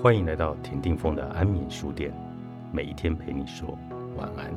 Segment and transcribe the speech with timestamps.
[0.00, 2.12] 欢迎来到田定峰的安眠书店，
[2.72, 3.78] 每一天陪你说
[4.16, 4.52] 晚安。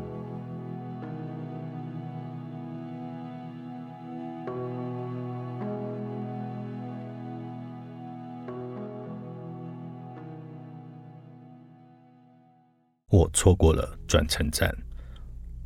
[13.07, 14.75] 我错过了转乘站，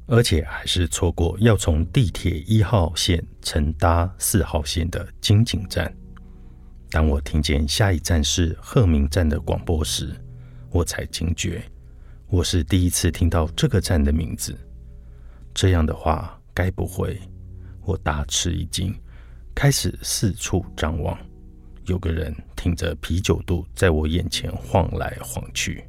[0.08, 5.92] 而且还是错过要从地铁一号线乘搭四号线的金井站。
[6.92, 10.12] 当我听见下一站是鹤鸣站的广播时，
[10.72, 11.62] 我才惊觉，
[12.28, 14.58] 我是第一次听到这个站的名字。
[15.54, 17.20] 这样的话，该不会……
[17.86, 18.94] 我大吃一惊，
[19.54, 21.18] 开始四处张望。
[21.86, 25.84] 有个人挺着啤酒肚在我眼前晃来晃去，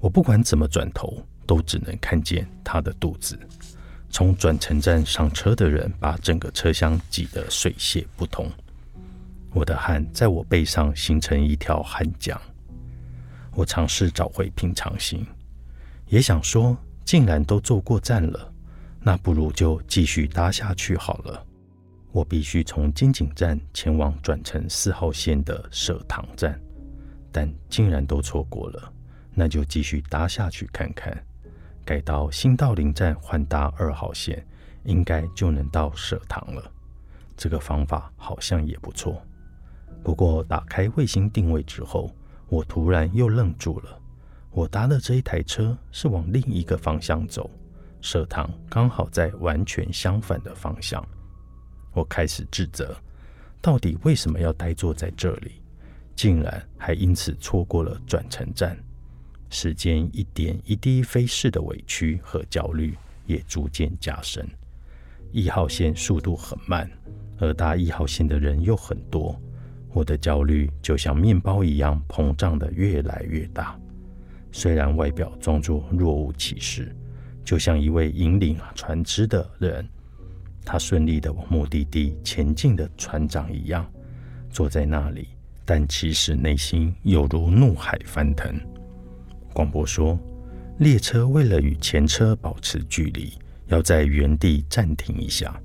[0.00, 3.38] 我不管怎么转头，都只能看见他的肚子。
[4.10, 8.50] 从转乘站上车的人把整个车厢挤得水泄不通。
[9.56, 12.38] 我的汗在我背上形成一条汗江。
[13.54, 15.26] 我尝试找回平常心，
[16.08, 16.76] 也想说，
[17.06, 18.52] 既然都坐过站了，
[19.00, 21.42] 那不如就继续搭下去好了。
[22.12, 26.60] 我必须从金井站前往转乘四号线的舍堂站，
[27.32, 28.92] 但竟然都错过了，
[29.32, 31.16] 那就继续搭下去看看。
[31.82, 34.46] 改到新道林站换搭二号线，
[34.84, 36.70] 应该就能到舍堂了。
[37.38, 39.26] 这个方法好像也不错。
[40.02, 42.10] 不过，打开卫星定位之后，
[42.48, 44.00] 我突然又愣住了。
[44.52, 47.50] 我搭的这一台车是往另一个方向走，
[48.00, 51.06] 社堂刚好在完全相反的方向。
[51.92, 52.96] 我开始自责，
[53.60, 55.60] 到底为什么要呆坐在这里？
[56.14, 58.78] 竟然还因此错过了转乘站。
[59.50, 64.48] 时间一点一滴飞逝的委屈和焦虑也逐渐加深。
[65.32, 66.90] 一号线速度很慢，
[67.38, 69.38] 而搭一号线的人又很多。
[69.96, 73.80] 我的焦虑就像面包一样膨胀的越来越大，
[74.52, 76.94] 虽然外表装作若无其事，
[77.42, 79.88] 就像一位引领船只的人，
[80.66, 83.90] 他顺利的往目的地前进的船长一样，
[84.50, 85.28] 坐在那里，
[85.64, 88.54] 但其实内心有如怒海翻腾。
[89.54, 90.18] 广播说，
[90.76, 93.32] 列车为了与前车保持距离，
[93.68, 95.58] 要在原地暂停一下。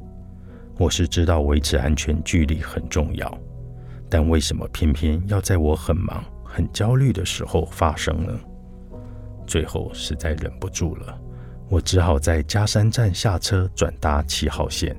[0.78, 3.38] 我是知道维持安全距离很重要。
[4.12, 8.38] 但为什么偏偏要在我很忙、很焦虑的时候发生呢？
[9.48, 11.18] 最后实在忍不住了，
[11.70, 14.94] 我只好在嘉山站下车转搭七号线，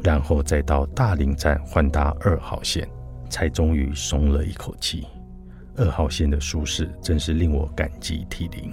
[0.00, 2.88] 然后再到大林站换搭二号线，
[3.28, 5.08] 才终于松了一口气。
[5.76, 8.72] 二号线的舒适真是令我感激涕零。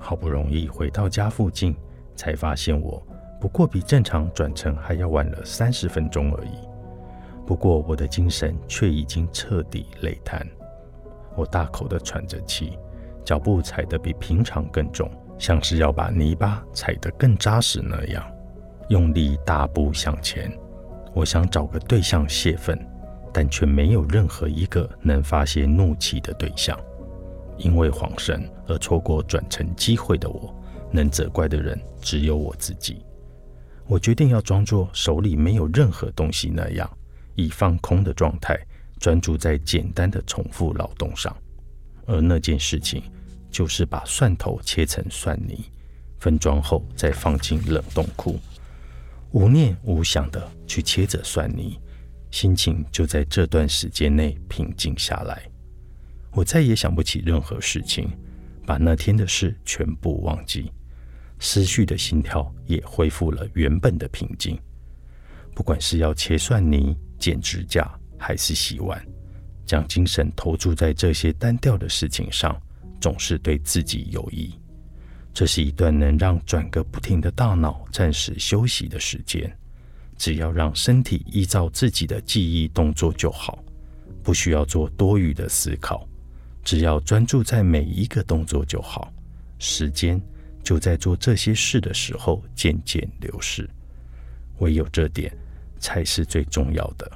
[0.00, 1.76] 好不容易回到家附近，
[2.16, 3.00] 才发现我
[3.40, 6.75] 不过比正常转乘还要晚了三十分钟而已。
[7.46, 10.44] 不过，我的精神却已经彻底累瘫。
[11.36, 12.76] 我大口的喘着气，
[13.24, 15.08] 脚步踩得比平常更重，
[15.38, 18.24] 像是要把泥巴踩得更扎实那样，
[18.88, 20.50] 用力大步向前。
[21.14, 22.78] 我想找个对象泄愤，
[23.32, 26.78] 但却没有任何一个能发泄怒气的对象。
[27.56, 30.54] 因为恍神而错过转乘机会的我，
[30.90, 33.04] 能责怪的人只有我自己。
[33.86, 36.90] 我决定要装作手里没有任何东西那样。
[37.36, 38.58] 以放空的状态，
[38.98, 41.34] 专注在简单的重复劳动上，
[42.06, 43.02] 而那件事情
[43.50, 45.64] 就是把蒜头切成蒜泥，
[46.18, 48.40] 分装后再放进冷冻库，
[49.30, 51.78] 无念无想的去切着蒜泥，
[52.30, 55.42] 心情就在这段时间内平静下来。
[56.32, 58.10] 我再也想不起任何事情，
[58.66, 60.70] 把那天的事全部忘记，
[61.38, 64.58] 思绪的心跳也恢复了原本的平静。
[65.56, 66.94] 不管是要切蒜泥。
[67.18, 69.02] 剪指甲还是洗碗，
[69.64, 72.54] 将精神投注在这些单调的事情上，
[73.00, 74.52] 总是对自己有益。
[75.32, 79.50] 这是一段能让转个不停的大脑暂时休息的时间。
[80.18, 83.64] 只要让身体依照自己的记忆动作就好，
[84.22, 86.06] 不需要做多余的思考，
[86.62, 89.10] 只要专注在每一个动作就好。
[89.58, 90.20] 时间
[90.62, 93.66] 就在做这些事的时候渐渐流逝。
[94.58, 95.34] 唯有这点。
[95.78, 97.10] 才是最重要的。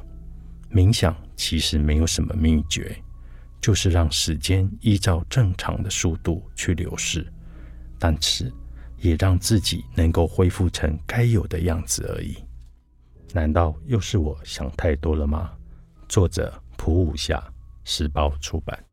[0.71, 2.97] 冥想其实没有什么秘诀，
[3.61, 7.27] 就是让时间依照正常的速度去流逝，
[7.99, 8.53] 但是
[8.99, 12.37] 也让自己能够恢复成该有的样子而已。
[13.33, 15.53] 难道又是我想太多了吗？
[16.09, 17.43] 作者：普武夏，
[17.85, 18.90] 时报出版。